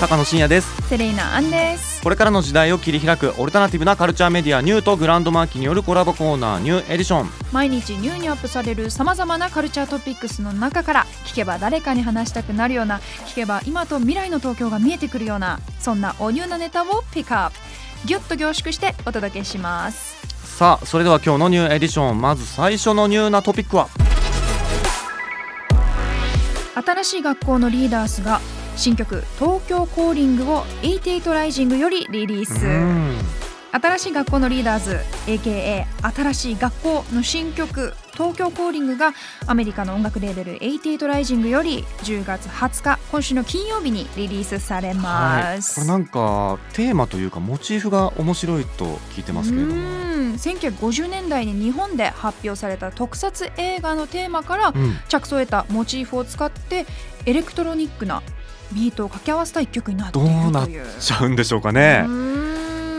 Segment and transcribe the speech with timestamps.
[0.00, 0.88] 高野真也です。
[0.88, 2.00] セレイナアンです。
[2.02, 7.30] これからの時代を切り開くオルタナティブなカルチャーメディアニューとグランドマーキーによるコラボコーナーニューエディション。
[7.52, 17.56] 毎日ニューにアップされるさまざまなカルチャートピックスの中から聞けば誰かに話したくなるような聞けば今と未来の東京が見えてくるようなそんなおニューなネタをピックアップ。
[18.06, 20.16] ギュッと凝縮してお届けします。
[20.56, 23.90] さあそれでは今日のニューエディションまず最初のニューなトピックは？
[26.82, 28.40] 新しい学校のリーダーズが
[28.76, 32.64] 新曲「Tokyo Calling」を88rising よりリリース。
[32.64, 33.18] うん。
[33.72, 39.14] 新しい学校のリーダーズ AKA 新しい学校の新曲「東京コーリング」が
[39.46, 49.74] アメリカの音楽レーベル88ライジングより10月20日今週の金曜日にリリースされはい、ます、これなんかテーマというかモチーフが面白いと聞いてますけれども。
[49.74, 50.34] うん。
[50.34, 54.98] 1950年代に日本で発表された特撮映画のテーマからうん。
[55.08, 56.86] 着想を得たモチーフを使って
[57.26, 58.22] エレクトロニックな
[58.72, 60.86] ビートを掛け合わせた一曲になっているどうなっという。
[60.98, 62.06] ちゃうんでしょうかね。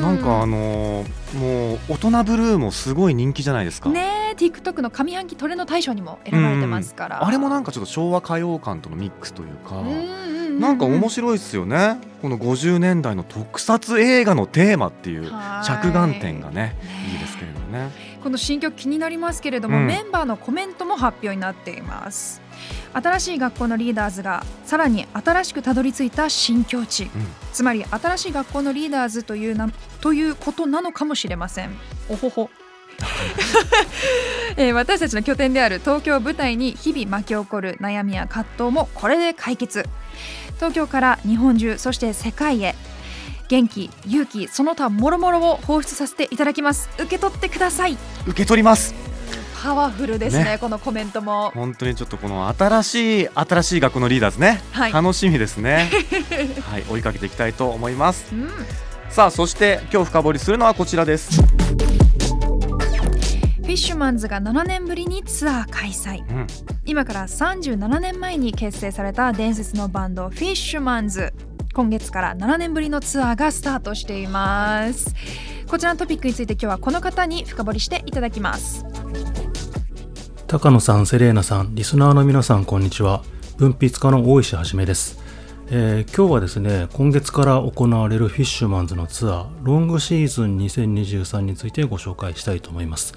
[0.00, 3.88] なんかあのーもう大人ブルーもすごい人気じゃないですか。
[3.88, 9.82] ねえ TikTok の上半期トレンド大賞にも選ばれてますから、あれもなんかちょっと昭和歌謡感とのミックスというか、
[10.58, 11.98] なんか面白いですよね。
[12.20, 15.66] この50年代の特撮映画のテーマっていうはい。
[15.66, 16.74] 着眼点がね
[17.12, 17.90] いいですけれどもね。
[18.24, 19.86] この新曲気になりますけれども、うん。
[19.86, 22.42] メンバーのコメントも発表になっています
[22.92, 27.10] 新しい学校のリーダーズがさらに新しくたどり着いた新境地、
[27.52, 31.70] つまり新しい学校のリーダーズというなということなのかもしれません。
[32.08, 32.50] おほほ。
[34.56, 39.88] えー私たちの拠点である東京を舞台に日々巻き起こる悩みや葛藤もこれで解決。
[40.56, 42.74] 東京から日本中そして世界へ。
[43.48, 46.88] 元気勇気その他もろもろを放出させていただきます。
[46.98, 47.96] 受け取ってください。
[48.26, 49.09] 受け取ります
[49.62, 50.58] パワフルですねね。
[50.58, 51.50] このコメントも。
[51.50, 54.92] 本当にちょっとこの新しい新しい学校のリーダーズね、はい。
[54.92, 55.90] 楽しみですね。
[56.70, 58.26] はい追いかけていきたいと思います。
[58.32, 58.48] うん。
[59.10, 66.22] さあそして今日深掘りするのはこちらです、フィッシュマンズが7年ぶりにツアー開催。
[66.30, 66.46] うん、
[66.86, 71.34] 今から37年前に結成された伝説のバンドフィッシュマンズ。
[71.74, 75.14] 今月から7年ぶりのツアーがスタートしています。
[75.70, 78.84] こちらのトピックについて今日はこの方に深掘りしていただきます
[80.50, 83.22] 高野さん、セレーナさん、リスナーの皆さん、こんにちは。
[83.56, 85.20] 文筆家の大石はじめです。
[85.70, 93.14] えー今日はですね、今月から行われるフィッシュマンズのツアー、ロングシーズン2023についてご紹介したいと思います。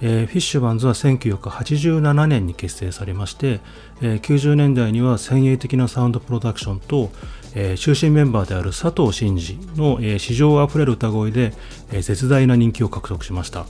[0.00, 3.58] えーフィッシュマンズは1987年に結成されまして、
[4.00, 7.10] えー90年代には先鋭的なサウンドプロダクションと、
[7.56, 11.52] えー中心メンバーである佐藤真二の、えー市場あふれる歌声で、
[11.90, 13.66] えー絶大な人気を獲得しました。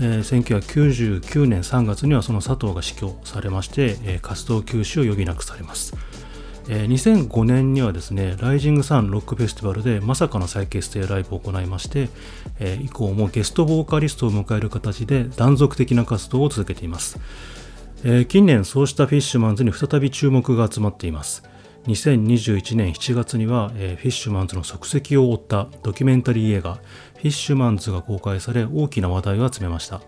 [0.00, 5.94] えー1999年3月にはその佐藤が死去されまして、えー活動休止を余儀なくされます。
[6.68, 12.08] えー2005年にはですね、ライジングサンロックフェスティバルでまさかの再結成ライブを行いまして、
[12.60, 17.18] えー以降もゲストボーカリストを迎える形で断続的な活動を続けています。
[18.04, 21.42] えー近年そうしたフィッシュマンズに再び注目が集まっています。
[21.88, 26.74] 2021年7月には、えーフィッシュマンズの足跡を追ったドキュメンタリー映画
[27.16, 30.02] 「フィッシュマンズ」が公開され大きな話題を集めました。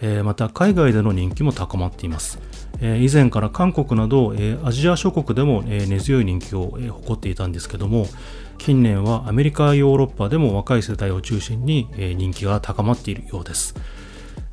[0.00, 2.38] えーまた海外での人気も高まっています、
[2.80, 8.08] えー以前から韓国など、えアジア諸国でも、え根強い人気を、え誇っていたんですけども
[8.56, 13.74] 近年はアメリカヨーロッパでも若い世代を中心に、え人気が高まっているようです、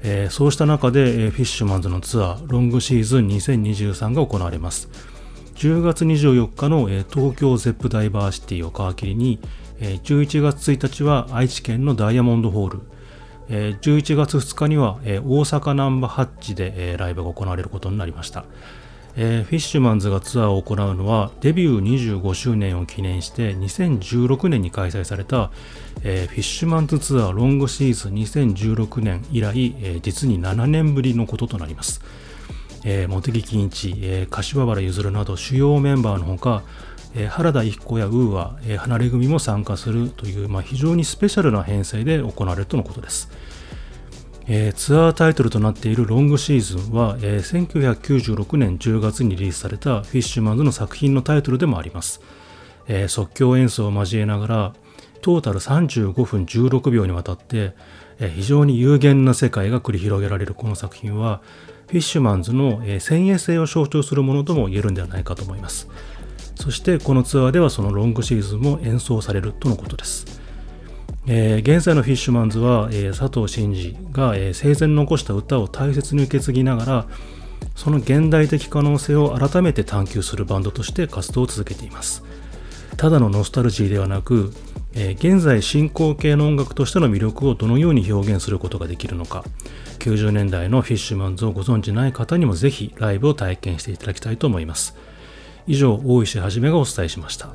[0.04, 4.90] えそうした中で、えフィッシュマンズのツアー LONG SEASON 2023が行われます。
[5.60, 9.40] 10月24日の、東京ゼップダイバーシティを皮切りに、
[9.82, 12.80] え11月1日は愛知県のダイヤモンドホール。
[13.50, 18.46] え11月2日には、大阪ナンバハッチで、ライブが行われることになりました、
[19.16, 25.52] フィッシュマンズがツアーを行うのはデビュー25周年を記念して2016年に開催された、
[26.02, 32.00] フィッシュマンズツアーロングシーズン2016年以来、実に7年ぶりのこととなります。
[32.86, 36.64] えー、茂木欣一、えー柏原譲など主要メンバーのほか、
[37.16, 43.30] えー原田郁子や UA、えー離れ組も参加するという、まあ、非常にスペシャルな編成で行われるとのことです。
[44.48, 52.22] えーツアータイトルとなっている LONG SEASON は、えー1996年10月にリリースされたフィッシュマンズの作品のタイトルでもあります。
[52.88, 54.74] えー即興演奏を交えながら
[55.22, 57.74] トータル35分16秒にわたって、
[58.20, 61.42] 非常に有限な世界が繰り広げられるこの作品は
[61.88, 65.88] フィッシュマンズの、先鋭性を象徴するものとも言えるんではないかと思います。
[66.56, 70.42] そしてこのツアーではそのロングシーズンも演奏されるとのことです。
[71.26, 77.06] えー現在のフィッシュマンズは、えー佐藤真二が、えー生前残した歌を大切に受け継ぎながら
[77.76, 82.24] その現代的可能性を改めて探求するバンドとして活動を続けています。
[82.98, 84.54] ただのノスタルジーではなく、
[84.94, 89.44] えー現在進行形の音楽としての魅力をどのように表現することができるのか。
[90.00, 94.96] 90年代のフィッシュマンズをご存じない方にもぜひライブを体験していただきたいと思います。
[95.68, 97.50] 以上大石はじめがお伝えしました。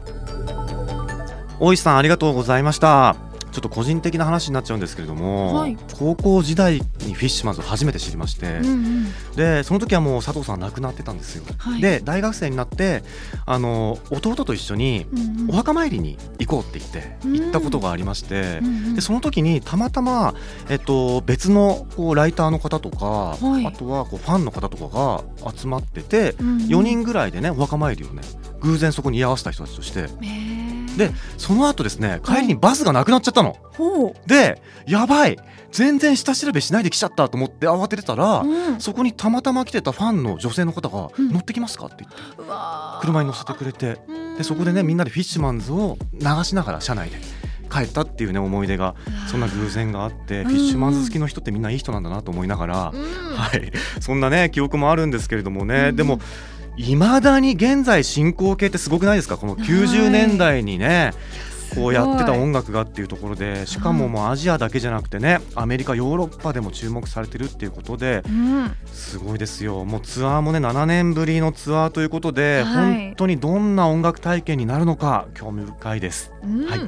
[1.58, 3.23] 大石さんありがとうございました。
[3.54, 5.76] ちょっと個人的な話になっちゃうんですけれども、はい。
[5.96, 6.74] 高校時代
[7.06, 9.06] にフィッシュマンズを初めて知りまして、うんうん。
[9.36, 11.80] でその時はもう佐藤さん亡くなってたんですよ、はい。
[11.80, 13.04] で大学生になって
[13.46, 15.06] あの弟と一緒に
[15.48, 17.38] お墓参りに行こうって言ってうん。
[17.38, 18.94] 行ったことがありまして、うんうん。
[18.96, 20.34] でその時にたまたま、
[20.68, 23.64] えっと、別のこうライターの方とか、はい。
[23.64, 26.58] あとはこうファンの方とかが集まってて、うんうん。
[26.62, 28.22] 4人ぐらいでねお墓参りをね
[28.62, 30.53] 偶然そこに居合わせた人たちとしてへー
[30.96, 33.56] でその後ですね帰りにバスがなくなっちゃったの。
[33.76, 35.38] ほでやばい。
[35.72, 42.42] 全然下調べしないで来ちゃったと思って慌ててたら、う、うん、そこにたまたま来てたファンの女性の方が「うん乗ってきますか?」って言って。
[42.42, 43.00] うわー。
[43.00, 44.00] 車に乗せてくれて。
[44.08, 44.36] うん。
[44.36, 47.18] でそこでねみんなでフィッシュマンズを流しながら車内で
[47.70, 48.94] 帰ったっていうね思い出が
[49.28, 50.50] そんな偶然があってうん。
[50.50, 53.36] フィッシュマンズ好きの人ってみんないい人なんだなと思いながら、うん。
[53.36, 55.96] はい、そんなね記憶もあるんですけれどもね、うん。
[55.96, 56.20] でも
[56.76, 59.36] いまだに現在進行形ってすごくないですか？
[59.36, 61.12] この90年代にね、
[61.74, 63.66] こうやってた音楽がっていうところで。
[63.66, 68.72] しかももうアジアだけじゃなくてねアメリカヨーロッパでも注目されてるっていうことでうん。
[68.86, 69.84] すごいですよ。
[69.84, 72.94] もうツアーもね7年ぶりのツアーということで、はい。
[72.94, 76.32] 本当にどんな音楽体験になるのか興味深いです。
[76.42, 76.66] うん。
[76.66, 76.80] はい。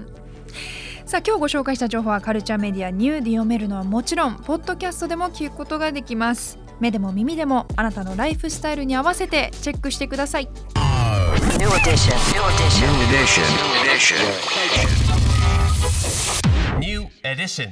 [1.04, 10.48] さあ今日ご紹介した情報はカルチャーメディアニューで読めるのはもちろんポッドキャストでも聞くことができます目でも耳でもあなたのライフスタイルに合わせてチェックしてください
[11.58, 12.14] New edition.
[12.32, 12.86] New edition.
[12.86, 13.44] New edition.
[13.58, 14.16] New edition.
[16.80, 17.70] New edition.